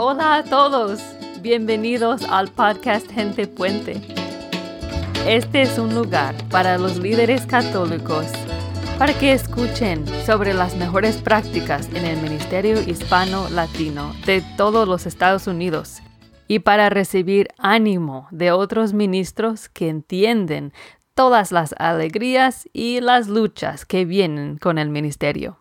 [0.00, 1.00] Hola a todos,
[1.42, 4.00] bienvenidos al podcast Gente Puente.
[5.26, 8.26] Este es un lugar para los líderes católicos
[8.96, 15.48] para que escuchen sobre las mejores prácticas en el Ministerio Hispano-Latino de todos los Estados
[15.48, 16.00] Unidos
[16.46, 20.72] y para recibir ánimo de otros ministros que entienden
[21.14, 25.58] todas las alegrías y las luchas que vienen con el ministerio.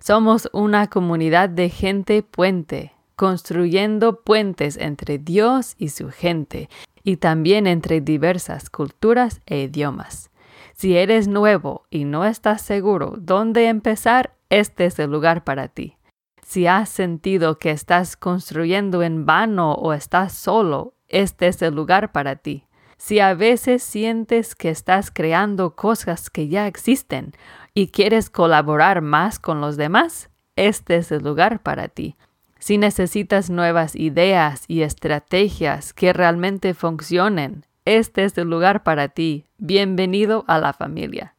[0.00, 6.68] Somos una comunidad de gente puente, construyendo puentes entre Dios y su gente,
[7.02, 10.30] y también entre diversas culturas e idiomas.
[10.74, 15.96] Si eres nuevo y no estás seguro dónde empezar, este es el lugar para ti.
[16.44, 22.12] Si has sentido que estás construyendo en vano o estás solo, este es el lugar
[22.12, 22.66] para ti.
[22.96, 27.32] Si a veces sientes que estás creando cosas que ya existen
[27.72, 32.16] y quieres colaborar más con los demás, este es el lugar para ti.
[32.64, 39.44] Si necesitas nuevas ideas y estrategias que realmente funcionen, este es el lugar para ti.
[39.58, 41.34] Bienvenido a la familia.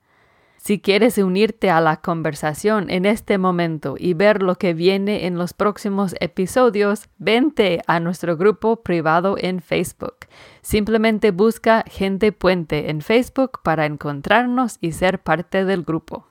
[0.57, 5.39] Si quieres unirte a la conversación en este momento y ver lo que viene en
[5.39, 10.27] los próximos episodios, vente a nuestro grupo privado en Facebook.
[10.61, 16.27] Simplemente busca Gente Puente en Facebook para encontrarnos y ser parte del grupo.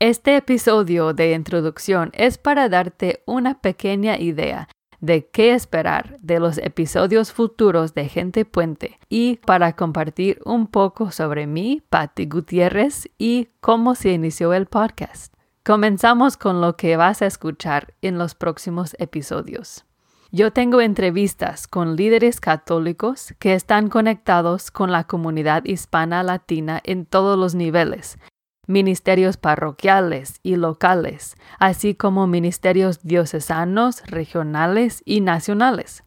[0.00, 4.68] Este episodio de introducción es para darte una pequeña idea
[5.00, 11.12] de qué esperar de los episodios futuros de Gente Puente y para compartir un poco
[11.12, 15.32] sobre mí, Patti Gutiérrez, y cómo se inició el podcast.
[15.64, 19.84] Comenzamos con lo que vas a escuchar en los próximos episodios.
[20.32, 27.06] Yo tengo entrevistas con líderes católicos que están conectados con la comunidad hispana latina en
[27.06, 28.18] todos los niveles,
[28.66, 36.04] ministerios parroquiales y locales, así como ministerios diocesanos, regionales y nacionales.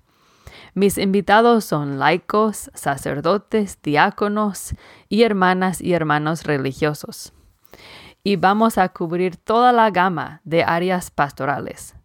[0.74, 4.76] Mis invitados son laicos, sacerdotes, diáconos
[5.10, 7.34] y hermanas y hermanos religiosos.
[8.24, 11.96] Y vamos a cubrir toda la gama de áreas pastorales.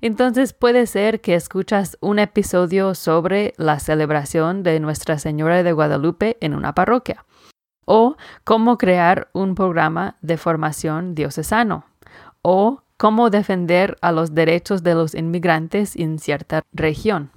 [0.00, 6.36] Entonces puede ser que escuchas un episodio sobre la celebración de Nuestra Señora de Guadalupe
[6.40, 7.24] en una parroquia
[7.84, 11.84] o cómo crear un programa de formación diocesano,
[12.42, 17.30] o cómo defender a los derechos de los inmigrantes en cierta región,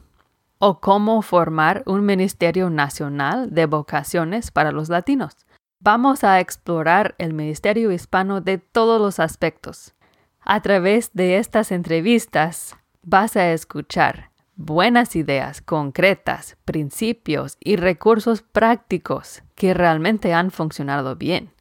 [0.60, 5.36] o cómo formar un ministerio nacional de vocaciones para los latinos.
[5.80, 9.94] Vamos a explorar el ministerio hispano de todos los aspectos.
[10.42, 19.44] A través de estas entrevistas vas a escuchar buenas ideas concretas, principios y recursos prácticos
[19.56, 21.52] que realmente han funcionado bien.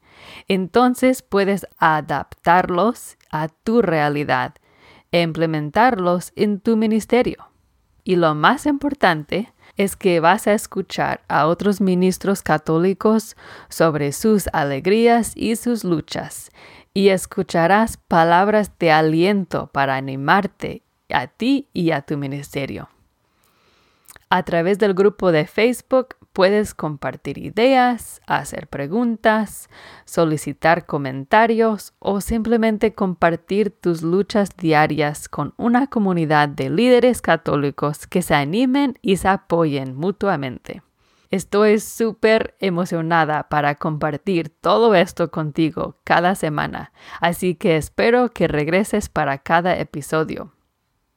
[0.49, 4.55] Entonces puedes adaptarlos a tu realidad
[5.13, 7.49] e implementarlos en tu ministerio.
[8.05, 13.37] Y lo más importante es que vas a escuchar a otros ministros católicos
[13.69, 16.51] sobre sus alegrías y sus luchas,
[16.93, 22.89] y escucharás palabras de aliento para animarte a ti y a tu ministerio.
[24.31, 29.69] A través del grupo de Facebook puedes compartir ideas, hacer preguntas,
[30.05, 38.23] solicitar comentarios o simplemente compartir tus luchas diarias con una comunidad de líderes católicos que
[38.23, 40.83] se animen y se apoyen mutuamente.
[41.31, 49.09] Estoy súper emocionada para compartir todo esto contigo cada semana, así que espero que regreses
[49.09, 50.54] para cada episodio.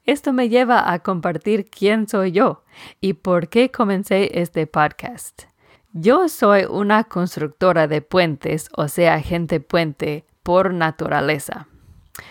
[0.07, 2.63] Esto me lleva a compartir quién soy yo
[3.01, 5.43] y por qué comencé este podcast.
[5.91, 11.67] Yo soy una constructora de puentes, o sea, gente puente, por naturaleza.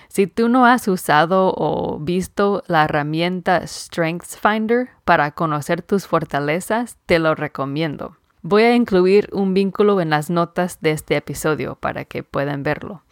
[0.08, 7.18] Si tú no has usado o visto la herramienta StrengthsFinder para conocer tus fortalezas, te
[7.18, 8.16] lo recomiendo.
[8.40, 13.02] Voy a incluir un vínculo en las notas de este episodio para que puedan verlo.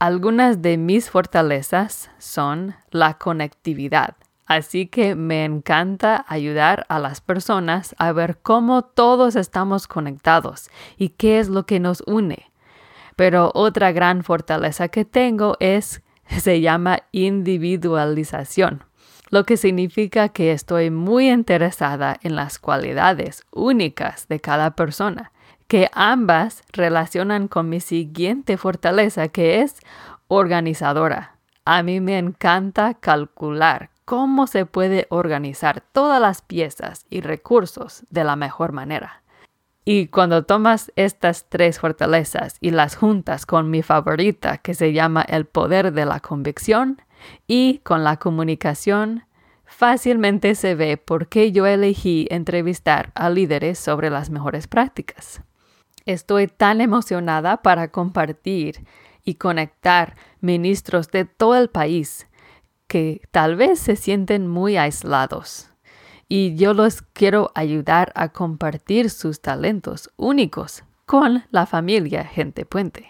[0.00, 7.94] Algunas de mis fortalezas son la conectividad, así que me encanta ayudar a las personas
[7.98, 10.68] a ver cómo todos estamos conectados
[10.98, 12.50] y qué es lo que nos une.
[13.14, 18.82] Pero otra gran fortaleza que tengo es, se llama individualización,
[19.30, 25.30] lo que significa que estoy muy interesada en las cualidades únicas de cada persona
[25.66, 29.78] que ambas relacionan con mi siguiente fortaleza, que es
[30.28, 31.36] organizadora.
[31.64, 38.24] A mí me encanta calcular cómo se puede organizar todas las piezas y recursos de
[38.24, 39.22] la mejor manera.
[39.86, 45.22] Y cuando tomas estas tres fortalezas y las juntas con mi favorita que se llama
[45.22, 47.02] el poder de la convicción
[47.46, 49.24] y con la comunicación,
[49.64, 55.42] fácilmente se ve por qué yo elegí entrevistar a líderes sobre las mejores prácticas.
[56.06, 58.84] Estoy tan emocionada para compartir
[59.24, 62.28] y conectar ministros de todo el país
[62.86, 65.70] que tal vez se sienten muy aislados.
[66.28, 73.08] Y yo los quiero ayudar a compartir sus talentos únicos con la familia Gente Puente.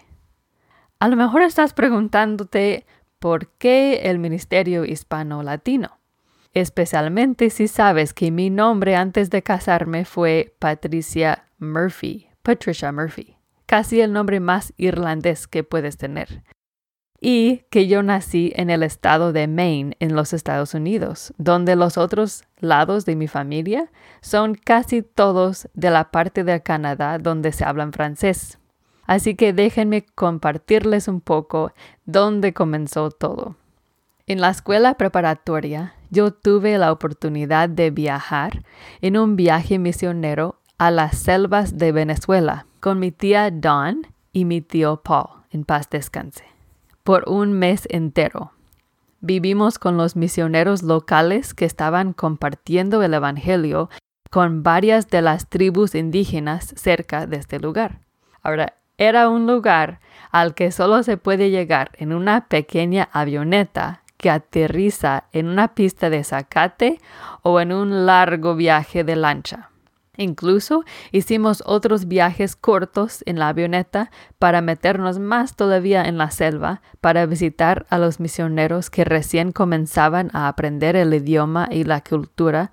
[0.98, 2.86] A lo mejor estás preguntándote
[3.18, 5.98] por qué el Ministerio Hispano Latino,
[6.52, 14.02] especialmente si sabes que mi nombre antes de casarme fue Patricia Murphy, Patricia Murphy, casi
[14.02, 16.42] el nombre más irlandés que puedes tener
[17.18, 21.96] y que yo nací en el estado de Maine, en los Estados Unidos, donde los
[21.96, 27.64] otros lados de mi familia son casi todos de la parte de Canadá donde se
[27.64, 28.58] hablan francés.
[29.06, 31.72] Así que déjenme compartirles un poco
[32.04, 33.56] dónde comenzó todo.
[34.26, 38.64] En la escuela preparatoria yo tuve la oportunidad de viajar
[39.00, 44.60] en un viaje misionero a las selvas de Venezuela con mi tía Dawn y mi
[44.60, 46.44] tío Paul, en paz descanse
[47.02, 48.52] por un mes entero.
[49.22, 53.88] Vivimos con los misioneros locales que estaban compartiendo el Evangelio
[54.30, 58.00] con varias de las tribus indígenas cerca de este lugar.
[58.42, 60.00] Ahora, era un lugar
[60.32, 66.10] al que solo se puede llegar en una pequeña avioneta que aterriza en una pista
[66.10, 67.00] de zacate
[67.40, 69.70] o en un largo viaje de lancha.
[70.16, 76.82] Incluso hicimos otros viajes cortos en la avioneta para meternos más todavía en la selva
[77.00, 82.70] para visitar a los misioneros que recién comenzaban a aprender el idioma y la cultura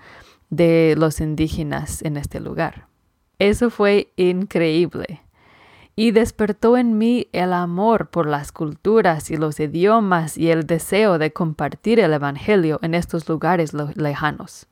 [0.50, 2.88] de los indígenas en este lugar.
[3.40, 5.22] Eso fue increíble
[5.96, 11.18] y despertó en mí el amor por las culturas y los idiomas y el deseo
[11.18, 14.68] de compartir el Evangelio en estos lugares lejanos.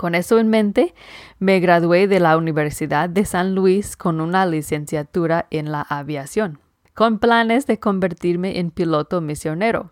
[0.00, 0.94] Con eso en mente,
[1.40, 6.58] me gradué de la Universidad de San Luis con una licenciatura en la aviación,
[6.94, 9.90] con planes de convertirme en piloto misionero.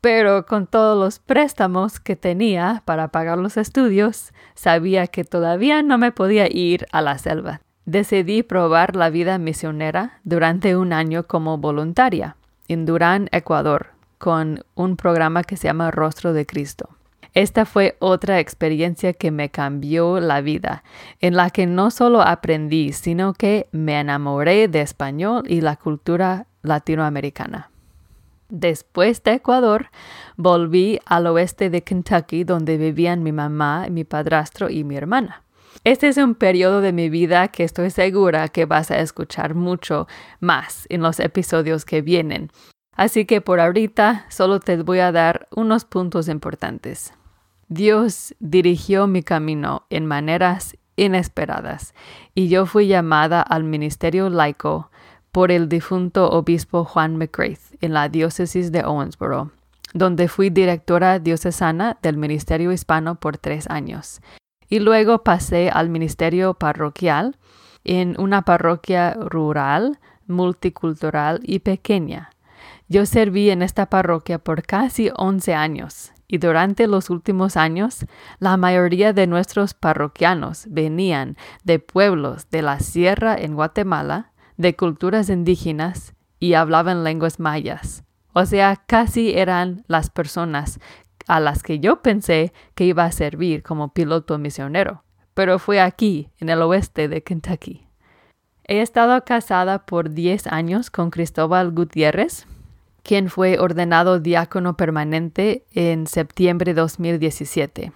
[0.00, 5.98] Pero con todos los préstamos que tenía para pagar los estudios, sabía que todavía no
[5.98, 7.60] me podía ir a la selva.
[7.86, 12.36] Decidí probar la vida misionera durante un año como voluntaria
[12.68, 13.88] en Durán, Ecuador,
[14.18, 16.99] con un programa que se llama Rostro de Cristo.
[17.34, 20.82] Esta fue otra experiencia que me cambió la vida,
[21.20, 26.46] en la que no solo aprendí, sino que me enamoré de español y la cultura
[26.62, 27.70] latinoamericana.
[28.48, 29.90] Después de Ecuador,
[30.36, 35.44] volví al oeste de Kentucky, donde vivían mi mamá, mi padrastro y mi hermana.
[35.84, 40.08] Este es un periodo de mi vida que estoy segura que vas a escuchar mucho
[40.40, 42.50] más en los episodios que vienen.
[42.96, 47.14] Así que por ahorita solo te voy a dar unos puntos importantes.
[47.72, 51.94] Dios dirigió mi camino en maneras inesperadas
[52.34, 54.90] y yo fui llamada al ministerio laico
[55.30, 59.52] por el difunto obispo Juan McGrath en la diócesis de Owensboro,
[59.94, 64.20] donde fui directora diocesana del ministerio hispano por tres años.
[64.68, 67.36] Y luego pasé al ministerio parroquial
[67.84, 72.30] en una parroquia rural, multicultural y pequeña.
[72.88, 78.06] Yo serví en esta parroquia por casi 11 años y durante los últimos años
[78.38, 85.28] la mayoría de nuestros parroquianos venían de pueblos de la sierra en Guatemala, de culturas
[85.28, 88.04] indígenas y hablaban lenguas mayas.
[88.32, 90.78] O sea, casi eran las personas
[91.26, 95.02] a las que yo pensé que iba a servir como piloto misionero,
[95.34, 97.88] pero fue aquí, en el oeste de Kentucky.
[98.64, 102.46] He estado casada por 10 años con Cristóbal Gutiérrez,
[103.02, 107.92] quien fue ordenado diácono permanente en septiembre de 2017.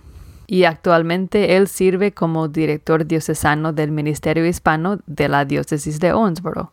[0.47, 6.73] Y actualmente él sirve como director diocesano del Ministerio Hispano de la Diócesis de Owensboro.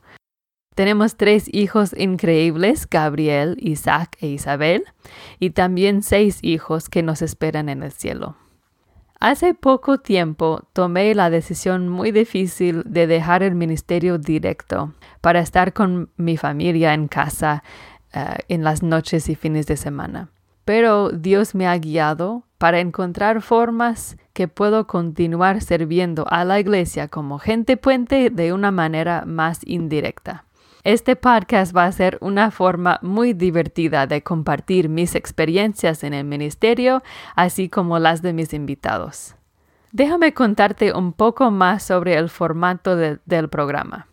[0.76, 4.86] Tenemos tres hijos increíbles, Gabriel, Isaac e Isabel,
[5.40, 8.36] y también seis hijos que nos esperan en el cielo.
[9.20, 15.74] Hace poco tiempo tomé la decisión muy difícil de dejar el ministerio directo para estar
[15.74, 17.64] con mi familia en casa
[18.14, 20.30] eh, en las noches y fines de semana.
[20.66, 27.08] Pero Dios me ha guiado para encontrar formas que puedo continuar sirviendo a la iglesia
[27.08, 30.46] como gente puente de una manera más indirecta.
[30.84, 36.26] Este podcast va a ser una forma muy divertida de compartir mis experiencias en el
[36.26, 37.04] ministerio,
[37.36, 39.36] así como las de mis invitados.
[39.92, 44.08] Déjame contarte un poco más sobre el formato del programa.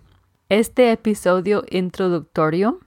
[0.49, 2.81] Este episodio introductorio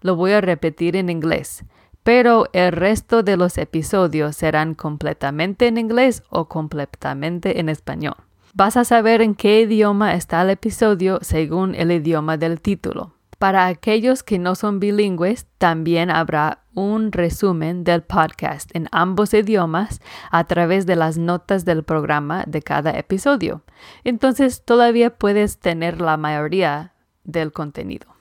[0.00, 1.64] lo voy a repetir en inglés,
[2.02, 8.16] pero el resto de los episodios serán completamente en inglés o completamente en español.
[8.52, 13.14] Vas a saber en qué idioma está el episodio según el idioma del título.
[13.38, 20.00] Para aquellos que no son bilingües, también habrá un resumen del podcast en ambos idiomas
[20.30, 23.62] a través de las notas del programa de cada episodio.
[24.04, 26.92] Entonces todavía puedes tener la mayoría
[27.24, 28.13] del contenido.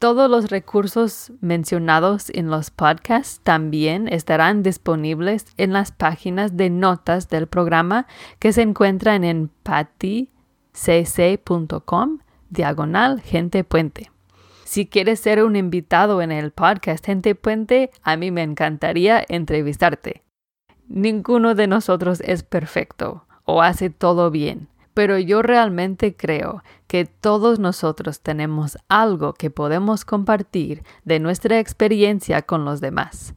[0.00, 7.28] Todos los recursos mencionados en los podcasts también estarán disponibles en las páginas de notas
[7.28, 8.06] del programa
[8.38, 10.30] que se encuentran en paticc.com
[12.48, 14.10] diagonal gente puente.
[14.64, 20.22] Si quieres ser un invitado en el podcast Gente Puente, a mí me encantaría entrevistarte.
[20.88, 27.58] Ninguno de nosotros es perfecto o hace todo bien, pero yo realmente creo que todos
[27.58, 33.34] nosotros tenemos algo que podemos compartir de nuestra experiencia con los demás.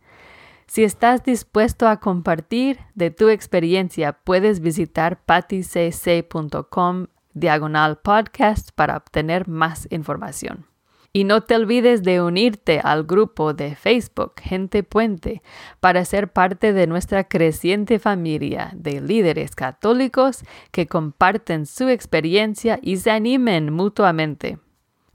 [0.68, 9.48] Si estás dispuesto a compartir de tu experiencia, puedes visitar paticc.com diagonal podcast para obtener
[9.48, 10.73] más información.
[11.16, 15.44] Y no te olvides de unirte al grupo de Facebook Gente Puente
[15.80, 22.98] para ser parte de nuestra creciente familia de líderes católicos que comparten su experiencia y
[22.98, 24.58] se animen mutuamente.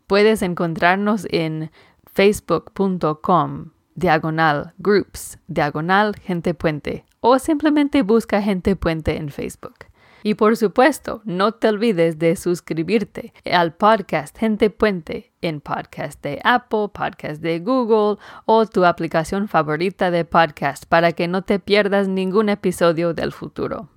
[0.07, 1.73] Puedes encontrarnos en
[2.07, 9.88] facebook.com diagonal groups diagonal gente puente o simplemente busca gente puente en Facebook.
[10.23, 16.41] Y por supuesto, no te olvides de suscribirte al podcast Gente Puente en podcast de
[16.43, 22.09] Apple, podcast de Google o tu aplicación favorita de podcast para que no te pierdas
[22.09, 23.89] ningún episodio del futuro.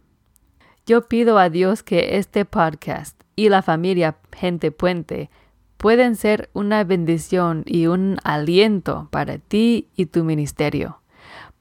[0.86, 5.30] Yo pido a Dios que este podcast y la familia Gente Puente
[5.78, 11.01] pueden ser una bendición y un aliento para ti y tu ministerio.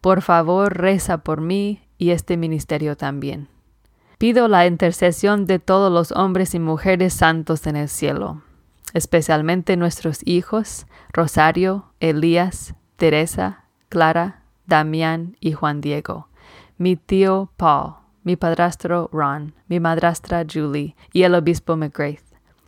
[0.01, 3.49] Por favor, reza por mí y este ministerio también.
[4.21, 8.43] Pido la intercesión de todos los hombres y mujeres santos en el cielo,
[8.93, 16.29] especialmente nuestros hijos, Rosario, Elías, Teresa, Clara, Damián y Juan Diego,
[16.77, 22.21] mi tío Paul, mi padrastro Ron, mi madrastra Julie y el obispo McGrath.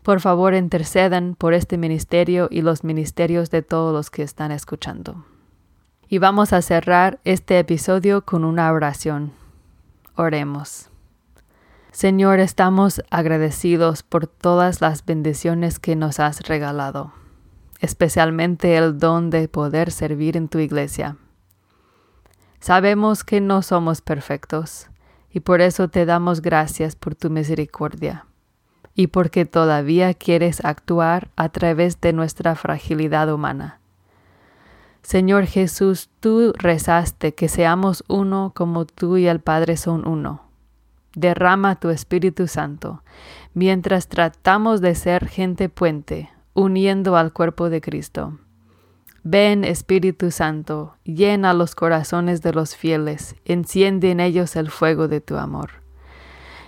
[0.03, 5.27] Por favor, intercedan por este ministerio y los ministerios de todos los que están escuchando.
[6.09, 9.33] Y vamos a cerrar este episodio con una oración.
[10.17, 10.89] Oremos.
[11.93, 17.13] Señor, estamos agradecidos por todas las bendiciones que nos has regalado,
[17.81, 21.19] especialmente el don de poder servir en tu iglesia.
[22.61, 24.89] Sabemos que no somos perfectos
[25.31, 28.25] y por eso te damos gracias por tu misericordia
[28.95, 33.81] y porque todavía quieres actuar a través de nuestra fragilidad humana.
[35.03, 40.52] Señor Jesús, tú rezaste que seamos uno como tú y el Padre son uno
[41.15, 43.03] derrama tu Espíritu Santo,
[43.55, 48.39] mientras tratamos de ser gente puente, uniendo al cuerpo de Cristo.
[49.25, 55.21] Ven, Espíritu Santo, llena los corazones de los fieles, enciende en ellos el fuego de
[55.21, 55.71] tu amor.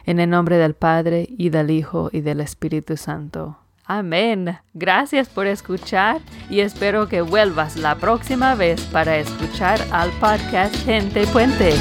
[0.05, 3.59] En el nombre del Padre, y del Hijo, y del Espíritu Santo.
[3.87, 4.57] Amén.
[4.73, 11.27] Gracias por escuchar y espero que vuelvas la próxima vez para escuchar al podcast Gente
[11.27, 11.75] Puente.